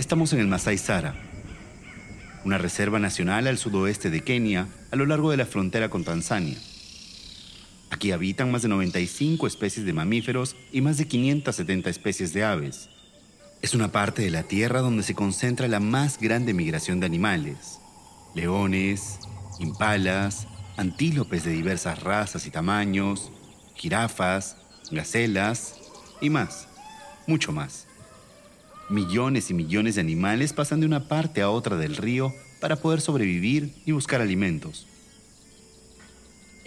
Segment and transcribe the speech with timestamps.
[0.00, 1.14] Estamos en el Masai Sara,
[2.46, 6.56] una reserva nacional al sudoeste de Kenia, a lo largo de la frontera con Tanzania.
[7.90, 12.88] Aquí habitan más de 95 especies de mamíferos y más de 570 especies de aves.
[13.60, 17.78] Es una parte de la Tierra donde se concentra la más grande migración de animales.
[18.34, 19.18] Leones,
[19.58, 20.48] impalas,
[20.78, 23.30] antílopes de diversas razas y tamaños,
[23.74, 24.56] jirafas,
[24.90, 25.74] gacelas
[26.22, 26.68] y más,
[27.26, 27.89] mucho más.
[28.90, 33.00] Millones y millones de animales pasan de una parte a otra del río para poder
[33.00, 34.84] sobrevivir y buscar alimentos.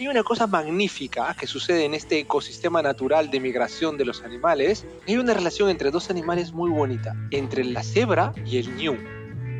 [0.00, 4.86] Hay una cosa magnífica que sucede en este ecosistema natural de migración de los animales.
[5.06, 8.96] Hay una relación entre dos animales muy bonita, entre la cebra y el ñu.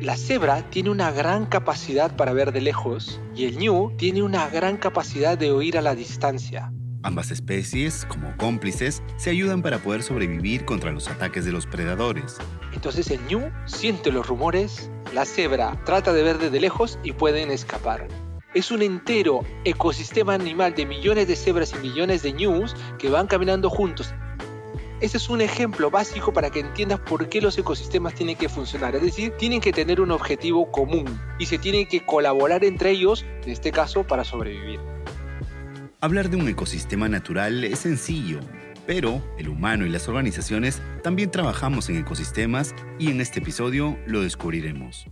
[0.01, 4.49] La cebra tiene una gran capacidad para ver de lejos y el ñu tiene una
[4.49, 6.71] gran capacidad de oír a la distancia.
[7.05, 12.37] Ambas especies, como cómplices, se ayudan para poder sobrevivir contra los ataques de los predadores.
[12.73, 17.51] Entonces el ñu siente los rumores, la cebra trata de ver desde lejos y pueden
[17.51, 18.07] escapar.
[18.55, 23.27] Es un entero ecosistema animal de millones de cebras y millones de ñus que van
[23.27, 24.11] caminando juntos
[25.01, 28.95] ese es un ejemplo básico para que entiendas por qué los ecosistemas tienen que funcionar.
[28.95, 33.25] Es decir, tienen que tener un objetivo común y se tienen que colaborar entre ellos,
[33.43, 34.94] en este caso, para sobrevivir.
[36.01, 38.39] Hablar de un ecosistema natural es sencillo,
[38.85, 44.21] pero el humano y las organizaciones también trabajamos en ecosistemas y en este episodio lo
[44.21, 45.07] descubriremos.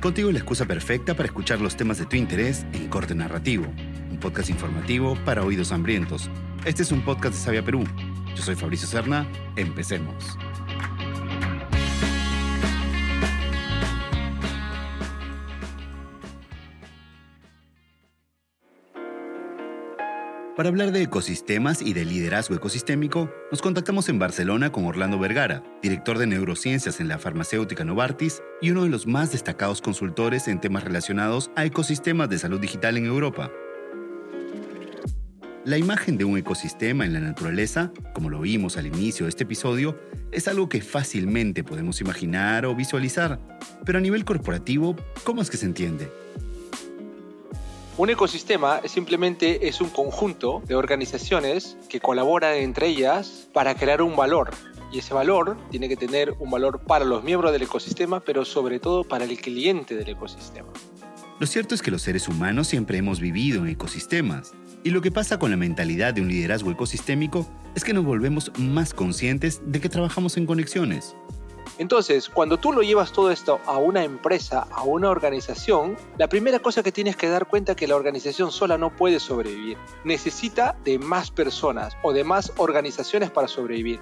[0.00, 3.66] Contigo la excusa perfecta para escuchar los temas de tu interés en corte narrativo
[4.20, 6.30] podcast informativo para oídos hambrientos.
[6.64, 7.84] Este es un podcast de Sabia Perú.
[8.36, 9.26] Yo soy Fabricio Serna.
[9.56, 10.36] Empecemos.
[20.56, 25.62] Para hablar de ecosistemas y de liderazgo ecosistémico, nos contactamos en Barcelona con Orlando Vergara,
[25.80, 30.60] director de neurociencias en la farmacéutica Novartis y uno de los más destacados consultores en
[30.60, 33.50] temas relacionados a ecosistemas de salud digital en Europa.
[35.64, 39.44] La imagen de un ecosistema en la naturaleza, como lo vimos al inicio de este
[39.44, 40.00] episodio,
[40.32, 43.38] es algo que fácilmente podemos imaginar o visualizar,
[43.84, 46.10] pero a nivel corporativo, ¿cómo es que se entiende?
[48.00, 54.16] Un ecosistema simplemente es un conjunto de organizaciones que colaboran entre ellas para crear un
[54.16, 54.52] valor.
[54.90, 58.78] Y ese valor tiene que tener un valor para los miembros del ecosistema, pero sobre
[58.78, 60.70] todo para el cliente del ecosistema.
[61.38, 65.10] Lo cierto es que los seres humanos siempre hemos vivido en ecosistemas, y lo que
[65.10, 69.78] pasa con la mentalidad de un liderazgo ecosistémico es que nos volvemos más conscientes de
[69.78, 71.14] que trabajamos en conexiones.
[71.78, 76.58] Entonces, cuando tú lo llevas todo esto a una empresa, a una organización, la primera
[76.58, 79.78] cosa que tienes que dar cuenta es que la organización sola no puede sobrevivir.
[80.04, 84.00] Necesita de más personas o de más organizaciones para sobrevivir.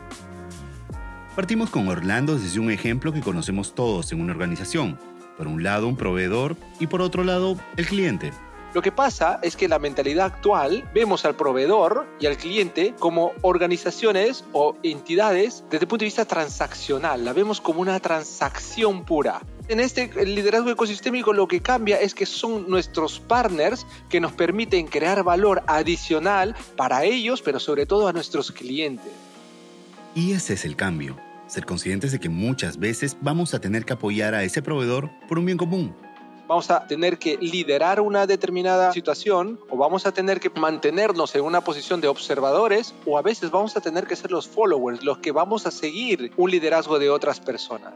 [1.36, 4.98] Partimos con Orlando desde un ejemplo que conocemos todos en una organización.
[5.36, 8.32] Por un lado un proveedor y por otro lado el cliente.
[8.74, 13.32] Lo que pasa es que la mentalidad actual vemos al proveedor y al cliente como
[13.40, 19.40] organizaciones o entidades desde el punto de vista transaccional, la vemos como una transacción pura.
[19.68, 24.86] En este liderazgo ecosistémico lo que cambia es que son nuestros partners que nos permiten
[24.86, 29.12] crear valor adicional para ellos, pero sobre todo a nuestros clientes.
[30.14, 33.94] Y ese es el cambio, ser conscientes de que muchas veces vamos a tener que
[33.94, 35.94] apoyar a ese proveedor por un bien común
[36.48, 41.42] vamos a tener que liderar una determinada situación o vamos a tener que mantenernos en
[41.44, 45.18] una posición de observadores o a veces vamos a tener que ser los followers, los
[45.18, 47.92] que vamos a seguir un liderazgo de otras personas.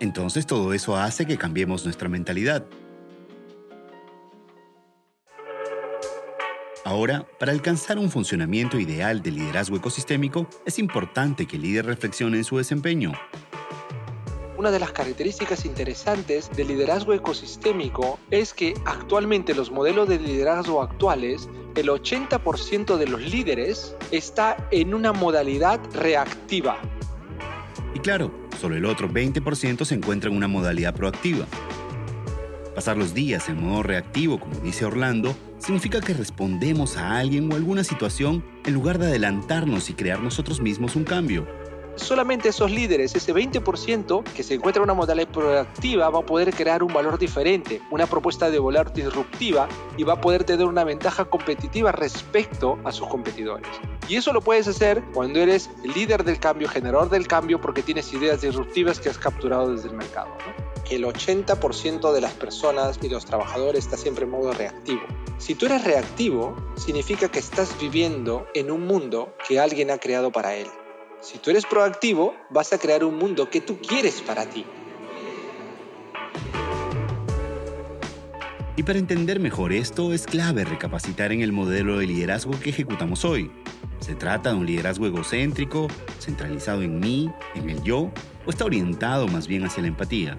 [0.00, 2.64] Entonces todo eso hace que cambiemos nuestra mentalidad.
[6.86, 12.38] Ahora, para alcanzar un funcionamiento ideal de liderazgo ecosistémico, es importante que el líder reflexione
[12.38, 13.12] en su desempeño.
[14.60, 20.82] Una de las características interesantes del liderazgo ecosistémico es que actualmente los modelos de liderazgo
[20.82, 26.76] actuales, el 80% de los líderes está en una modalidad reactiva.
[27.94, 28.30] Y claro,
[28.60, 31.46] solo el otro 20% se encuentra en una modalidad proactiva.
[32.74, 37.56] Pasar los días en modo reactivo, como dice Orlando, significa que respondemos a alguien o
[37.56, 41.59] alguna situación en lugar de adelantarnos y crear nosotros mismos un cambio
[42.00, 46.52] solamente esos líderes, ese 20% que se encuentra en una modalidad proactiva, va a poder
[46.54, 50.84] crear un valor diferente, una propuesta de valor disruptiva y va a poder tener una
[50.84, 53.68] ventaja competitiva respecto a sus competidores.
[54.08, 57.82] Y eso lo puedes hacer cuando eres el líder del cambio, generador del cambio, porque
[57.82, 60.30] tienes ideas disruptivas que has capturado desde el mercado.
[60.90, 65.02] El 80% de las personas y los trabajadores está siempre en modo reactivo.
[65.38, 70.32] Si tú eres reactivo, significa que estás viviendo en un mundo que alguien ha creado
[70.32, 70.66] para él
[71.22, 74.64] Si tú eres proactivo, vas a crear un mundo que tú quieres para ti.
[78.74, 83.26] Y para entender mejor esto es clave recapacitar en el modelo de liderazgo que ejecutamos
[83.26, 83.50] hoy.
[84.00, 85.88] ¿Se trata de un liderazgo egocéntrico,
[86.18, 88.10] centralizado en mí, en el yo,
[88.46, 90.38] o está orientado más bien hacia la empatía?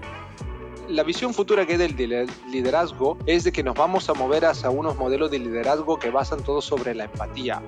[0.89, 4.72] La visión futura que es del liderazgo es de que nos vamos a mover hacia
[4.72, 7.62] unos modelos de liderazgo que basan todo sobre la empatía.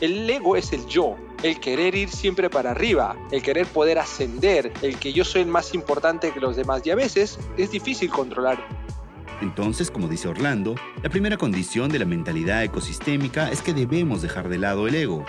[0.00, 1.16] El ego es el yo,
[1.48, 5.48] el querer ir siempre para arriba, el querer poder ascender, el que yo soy el
[5.48, 8.58] más importante que los demás y a veces es difícil controlar
[9.40, 14.48] entonces, como dice Orlando, la primera condición de la mentalidad ecosistémica es que debemos dejar
[14.48, 15.24] de lado el ego.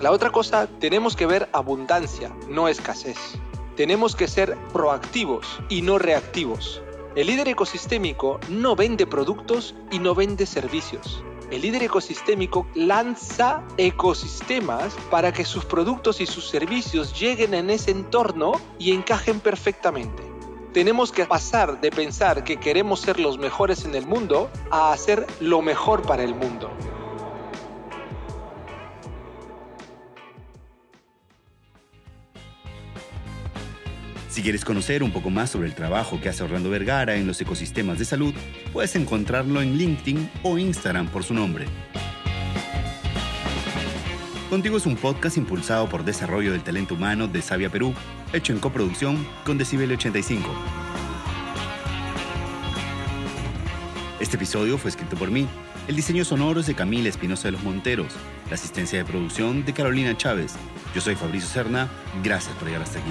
[0.00, 3.16] La otra cosa, tenemos que ver abundancia, no escasez.
[3.76, 6.82] Tenemos que ser proactivos y no reactivos.
[7.14, 11.22] El líder ecosistémico no vende productos y no vende servicios.
[11.50, 17.92] El líder ecosistémico lanza ecosistemas para que sus productos y sus servicios lleguen en ese
[17.92, 20.36] entorno y encajen perfectamente
[20.76, 25.26] tenemos que pasar de pensar que queremos ser los mejores en el mundo a hacer
[25.40, 26.70] lo mejor para el mundo.
[34.46, 37.98] Quieres conocer un poco más sobre el trabajo que hace Orlando Vergara en los ecosistemas
[37.98, 38.32] de salud,
[38.72, 41.66] puedes encontrarlo en LinkedIn o Instagram por su nombre.
[44.48, 47.92] Contigo es un podcast impulsado por Desarrollo del Talento Humano de Sabia Perú
[48.32, 50.48] hecho en coproducción con Decibel 85.
[54.20, 55.48] Este episodio fue escrito por mí.
[55.88, 58.12] El diseño sonoro es de Camila Espinosa de los Monteros.
[58.48, 60.54] La asistencia de producción de Carolina Chávez.
[60.94, 61.88] Yo soy Fabricio Cerna.
[62.22, 63.10] Gracias por llegar hasta aquí.